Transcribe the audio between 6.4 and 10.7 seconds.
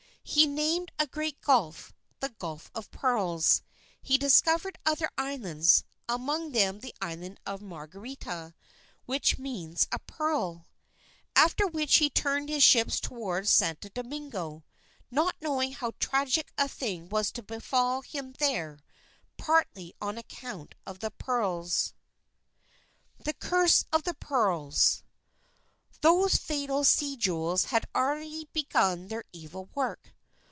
them the island of Margarita, which means a pearl.